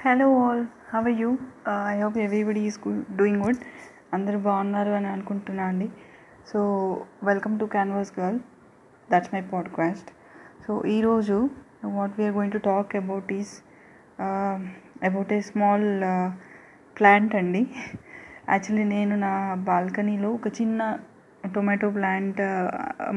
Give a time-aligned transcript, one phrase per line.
[0.00, 1.28] Hello all how you
[1.92, 3.60] I hope everybody is good doing good
[4.14, 5.86] అందరూ బాగున్నారు అని అనుకుంటున్నా అండి.
[6.50, 6.58] So
[7.28, 8.38] welcome to canvas girl
[9.12, 10.10] that's my podcast
[10.66, 11.36] so ఈరోజు
[11.96, 13.54] what we are going to talk about is
[15.10, 15.88] about a small
[16.96, 17.62] plant అండి.
[18.48, 19.32] Actually నేను నా
[19.70, 20.98] బాల్కనీలో ఒక చిన్న
[21.54, 22.68] టొమాటో ప్లాంట్ uh,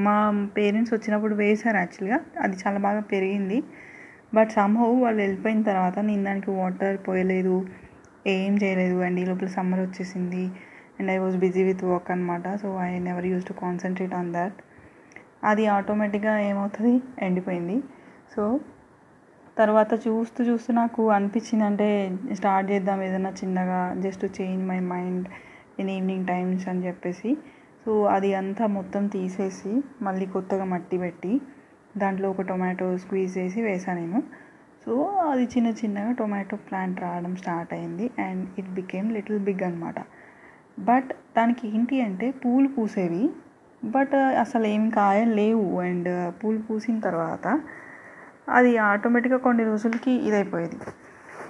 [0.06, 0.18] మా
[0.58, 3.60] పేరెంట్స్ వచ్చినప్పుడు వేశారు యాక్చువల్గా అది చాలా బాగా పెరిగింది.
[4.34, 7.56] బట్ సమ్హౌ వాళ్ళు వెళ్ళిపోయిన తర్వాత నేను దానికి వాటర్ పోయలేదు.
[8.28, 9.20] ఏం చేయలేదు అండ్.
[9.20, 10.44] ఈ లోపల సమ్మర్ వచ్చేసింది.
[11.00, 14.58] And I was busy with work అనమాట so I never use to concentrate on that
[15.44, 16.94] అది ఆటోమేటిక్గా ఏమవుతుంది?
[17.22, 17.78] ఎండిపోయింది.
[18.36, 18.44] సో
[19.58, 21.88] తర్వాత చూస్తూ చూస్తూ నాకు అనిపించింది అంటే
[22.34, 25.28] స్టార్ట్ చేద్దాం ఏదైనా చిన్నగా just change my mind
[25.80, 27.38] in evening times అని చెప్పేసి.
[27.86, 29.72] సో అది అంతా మొత్తం తీసేసి
[30.02, 31.34] మళ్ళీ కొత్తగా మట్టి పెట్టి
[32.04, 34.20] దాంట్లో ఒక టొమాటో స్క్వీజ్ చేసి వేసాను నేను.
[34.84, 34.94] సో
[35.32, 40.00] అది చిన్న చిన్నగా టొమాటో ప్లాంట్ రావడం స్టార్ట్ అయింది and it became little big అనమాట
[40.90, 43.24] బట్ దానికి ఏంటి అంటే పూలు పూసేవి
[43.84, 46.10] బట్ అసలు ఏం కాయలు లేవు అండ్
[46.40, 47.46] పూలు పూసిన తర్వాత
[48.58, 50.78] అది ఆటోమేటిక్గా కొన్ని రోజులకి ఇదైపోయేది.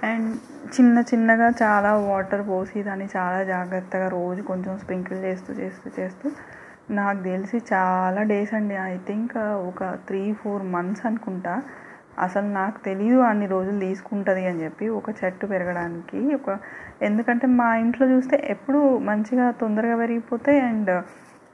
[0.08, 0.28] అండ్
[0.74, 6.26] చిన్న చిన్నగా చాలా వాటర్ పోసి దాన్ని చాలా జాగ్రత్తగా రోజు కొంచెం స్ప్రింకిల్ చేస్తూ చేస్తూ చేస్తూ
[6.98, 8.76] నాకు తెలిసి చాలా డేస్ అండి.
[8.92, 9.36] ఐ థింక్
[9.70, 11.54] ఒక త్రీ ఫోర్ మంత్స్ అనుకుంటా.
[12.24, 16.56] అసలు నాకు తెలియదు అన్ని రోజులు తీసుకుంటుంది అని చెప్పి ఒక చెట్టు పెరగడానికి ఒక
[17.02, 20.92] ఎందుకంటే మా ఇంట్లో చూస్తే ఎప్పుడు మంచిగా తొందరగా పెరిగిపోతాయి అండ్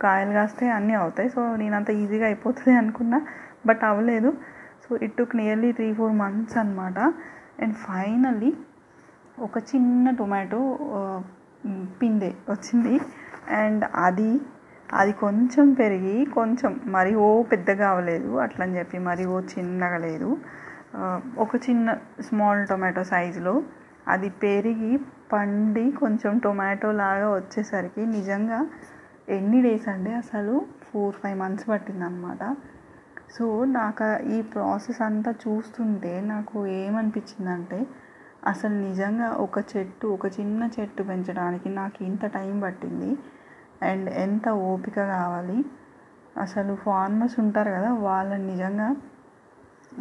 [0.02, 1.28] కాయలు కాస్తే అన్నీ అవుతాయి.
[1.34, 3.20] సో నేను అంత ఈజీగా అయిపోతుంది అనుకున్నా
[3.68, 4.30] బట్ అవ్వలేదు.
[4.84, 6.98] So it took nearly three four months అనమాట
[7.62, 8.50] అండ్ ఫైనల్లీ
[9.38, 10.60] ఒక చిన్న టొమాటో
[12.00, 12.94] పిందే వచ్చింది.
[13.62, 14.30] అండ్ అది
[14.94, 20.36] అది కొంచెం పెరిగి కొంచెం మరి ఓ పెద్దగా అవ్వలేదు అట్లని చెప్పి మరి ఓ చిన్నగా లేదు.
[21.38, 23.62] ఒక చిన్న స్మాల్ టొమాటో సైజులో
[24.08, 24.98] అది పెరిగి
[25.32, 28.66] పండి కొంచెం టొమాటో లాగా వచ్చేసరికి నిజంగా
[29.28, 32.42] ఎన్ని డేస్ అండి అసలు ఫోర్ ఫైవ్ మంత్స్ పట్టిందనమాట
[33.38, 37.86] సో నాకు ఈ ప్రాసెస్ అంతా చూస్తుంటే నాకు ఏమనిపించిందంటే
[38.46, 43.16] అసలు నిజంగా ఒక చెట్టు ఒక చిన్న చెట్టు పెంచడానికి నాకు ఇంత టైం పట్టింది.
[43.82, 45.58] అండ్ ఎంత ఓపిక కావాలి?
[46.36, 48.88] అసలు ఫార్మర్స్ ఉంటారు కదా వాళ్ళని నిజంగా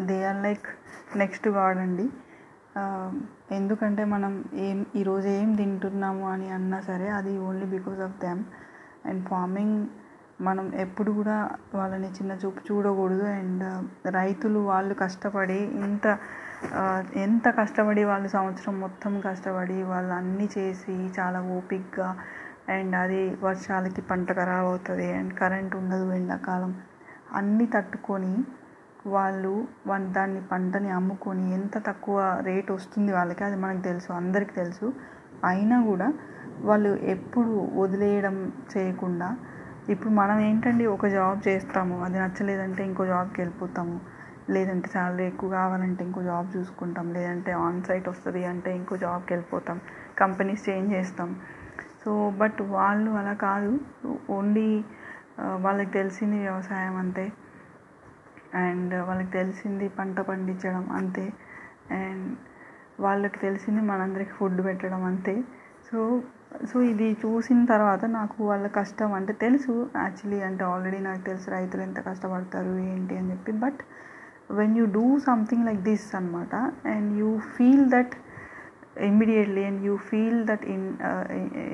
[0.07, 0.67] they are like
[1.17, 2.05] next god అండి.
[3.51, 4.31] ఎందుకంటే మనం
[4.67, 8.41] ఏం ఈరోజు ఏం తింటున్నాము అని అన్నా సరే అది only because of them
[9.05, 9.77] and farming
[10.41, 11.35] మనం ఎప్పుడు కూడా
[11.73, 13.25] వాళ్ళని చిన్న చూపు చూడకూడదు.
[13.39, 13.63] అండ్
[14.17, 16.05] రైతులు వాళ్ళు కష్టపడి ఇంత
[17.15, 22.09] ఎంత కష్టపడి వాళ్ళు సంవత్సరం మొత్తం కష్టపడి వాళ్ళు అన్నీ చేసి చాలా ఓపిక్గా
[22.69, 26.71] అండ్ అది వర్షాలకి పంట ఖరాబ్ అవుతుంది అండ్ కరెంట్ ఉండదు ఎండాకాలం.
[27.33, 28.33] అన్నీ తట్టుకొని
[29.07, 29.67] వాళ్ళు
[30.11, 34.93] దాన్ని పంటని అమ్ముకొని ఎంత తక్కువ రేట్ వస్తుంది వాళ్ళకి అది మనకు తెలుసు అందరికీ తెలుసు.
[35.45, 36.13] అయినా కూడా
[36.61, 38.35] వాళ్ళు ఎప్పుడు వదిలేయడం
[38.77, 39.37] చేయకుండా
[39.89, 44.01] ఇప్పుడు మనం ఏంటండి ఒక జాబ్ చేస్తాము అది నచ్చలేదంటే ఇంకో జాబ్కి వెళ్ళిపోతాము.
[44.49, 49.81] లేదంటే శాలరీ ఎక్కువ కావాలంటే ఇంకో జాబ్ చూసుకుంటాం లేదంటే ఆన్ సైట్ వస్తుంది అంటే ఇంకో జాబ్కి వెళ్ళిపోతాం.
[50.19, 51.29] కంపెనీస్ చేంజ్ చేస్తాం.
[52.05, 52.11] సో
[52.41, 53.71] బట్ వాళ్ళు అలా కాదు.
[54.29, 54.67] ఓన్లీ
[55.39, 57.25] వాళ్ళకి తెలిసింది వ్యవసాయం అంతే.
[58.55, 61.25] అండ్ వాళ్ళకి తెలిసింది పంట పండించడం అంతే.
[61.91, 62.27] అండ్
[62.99, 65.35] వాళ్ళకి తెలిసింది మనందరికి ఫుడ్ పెట్టడం అంతే.
[65.87, 65.99] సో
[66.71, 69.73] సో ఇది చూసిన తర్వాత నాకు వాళ్ళ కష్టం అంటే తెలుసు.
[70.03, 73.51] యాక్చువల్లీ అంటే ఆల్రెడీ నాకు తెలుసు రైతులు ఎంత కష్టపడతారు ఏంటి అని చెప్పి.
[73.63, 73.81] But
[74.51, 76.55] when you do something like this అనమాట
[76.87, 78.15] and you feel that
[79.01, 80.85] immediately and you feel that in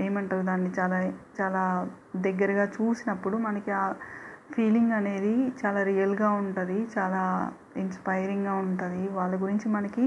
[0.05, 0.97] ఏమంటారు దాన్ని చాలా
[1.39, 1.63] చాలా
[2.15, 3.85] దగ్గరగా చూసినప్పుడు మనకి ఆ
[4.55, 7.21] ఫీలింగ్ అనేది చాలా రియల్గా ఉంటుంది చాలా
[7.77, 9.07] ఇన్స్పైరింగ్గా ఉంటుంది.
[9.07, 10.03] వాళ్ళ గురించి మనకి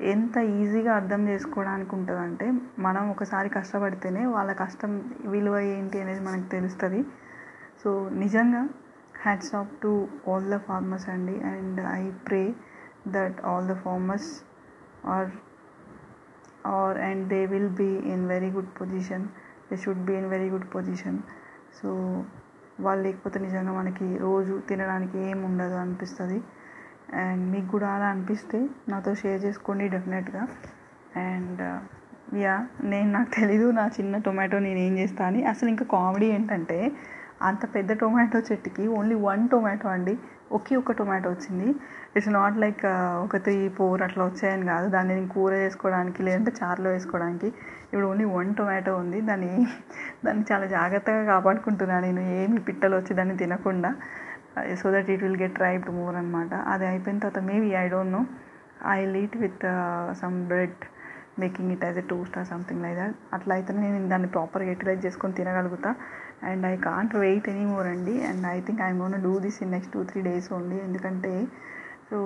[0.00, 2.46] ఎంత ఈజీగా అర్థం చేసుకోవడానికి ఉంటుందంటే
[2.78, 4.92] మనం ఒకసారి కష్టపడితేనే వాళ్ళ కష్టం
[5.24, 7.00] విలువ ఏంటి అనేది మనకు తెలుస్తుంది.
[7.82, 8.62] సో నిజంగా
[9.24, 11.40] hats off to all the farmers అండి.
[11.40, 12.54] And I pray
[13.08, 14.30] that all the farmers
[15.06, 15.30] are
[16.66, 19.24] are and they will be in very good position
[19.68, 21.18] they should be in very good position
[21.78, 21.88] so
[22.80, 26.38] వాళ్ళు లేకపోతే నిజంగా మనకి రోజు తినడానికి ఏం ఉండదు అనిపిస్తుంది.
[27.22, 28.58] అండ్ మీకు కూడా అలా అనిపిస్తే
[28.88, 30.42] నాతో షేర్ చేసుకోండి డెఫినెట్గా
[31.26, 31.62] అండ్
[32.38, 35.40] యా నేను నాకు తెలీదు నా చిన్న టొమాటో నేను ఏం చేస్తా అని.
[35.44, 36.78] అసలు ఇంకా కామెడీ ఏంటంటే
[37.42, 40.14] అంత పెద్ద టొమాటో చెట్టుకి ఓన్లీ వన్ టొమాటో అండి.
[40.56, 41.68] ఒకే ఒక టొమాటో వచ్చింది.
[42.16, 42.82] ఇట్స్ నాట్ లైక్
[43.24, 44.86] ఒక త్రీ ఫోర్ అట్లా వచ్చాయని కాదు.
[44.94, 47.48] దాన్ని నేను కూర వేసుకోవడానికి లేదంటే చారులో వేసుకోవడానికి
[47.92, 49.18] ఇప్పుడు ఓన్లీ వన్ టొమాటో ఉంది.
[49.30, 49.50] దాన్ని
[50.26, 52.24] దాన్ని చాలా జాగ్రత్తగా కాపాడుకుంటున్నాను నేను.
[52.40, 53.92] ఏమి పిట్టలు వచ్చి దాన్ని తినకుండా
[54.80, 58.22] so that it will get riped more అనమాట అది అయిపోయిన తర్వాత maybe I don't know
[58.96, 59.64] I eat with
[60.20, 60.82] some bread
[61.42, 65.02] making it as a toast or something like that అట్లా అయితే నేను దాన్ని ప్రాపర్గా యూటిలైజ్
[65.06, 65.90] చేసుకొని తినగలుగుతా.
[66.50, 68.14] And I can't wait any more అండి.
[68.30, 71.32] And I think I'm gonna do this in next two three days only ఎందుకంటే
[72.10, 72.18] so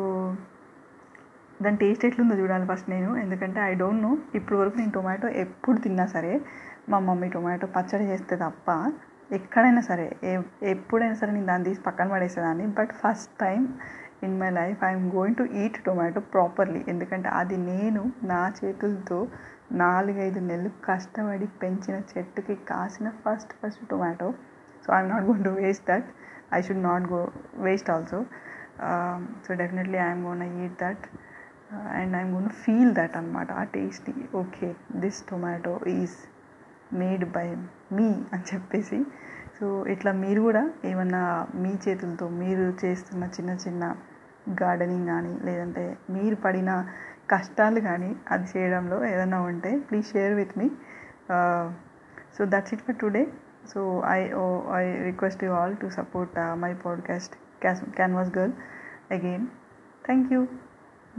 [1.64, 3.10] దాని taste ఎట్లుందో చూడాలి ఫస్ట్ నేను.
[3.24, 6.32] ఎందుకంటే ఐ డోంట్ నో ఇప్పుడు వరకు నేను టొమాటో ఎప్పుడు తిన్నా సరే
[6.92, 8.68] మా మమ్మీ టొమాటో పచ్చడి చేస్తే తప్ప
[9.38, 10.04] ఎక్కడైనా సరే
[10.74, 12.66] ఎప్పుడైనా సరే నేను దాన్ని తీసి పక్కన పడేసేదాన్ని.
[12.78, 13.62] But first time
[14.22, 19.18] in my life I'm going to eat tomato properly ఎందుకంటే అది నేను నా చేతులతో
[19.82, 24.28] నాలుగైదు నెలలు కష్టపడి పెంచిన చెట్టుకి కాసిన first first tomato
[24.84, 26.08] so I'm not gonna to waste that
[26.52, 27.20] I should not go
[27.58, 28.20] waste also
[29.44, 31.06] so definitely I'm gonna eat that
[31.96, 36.16] and I'm gonna feel that అనమాట ఆ tasty okay this tomato is
[36.94, 37.46] made by
[37.92, 39.04] me అని చెప్పేసి.
[39.60, 43.96] So ఇట్లా మీరు కూడా ఏమన్నా మీ చేతులతో మీరు చేస్తున్న చిన్న చిన్న
[44.62, 46.88] గార్డెనింగ్ కానీ లేదంటే మీరు పడిన
[47.30, 50.70] కష్టాలు కానీ అది చేయడంలో ఏదైనా ఉంటే please share with me
[52.38, 53.26] so that's it for today
[53.74, 54.44] so I oh
[54.74, 57.34] I request you all to support my podcast
[57.96, 58.52] canvas girl
[59.10, 59.46] again
[60.04, 60.46] thank you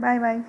[0.00, 0.42] bye bye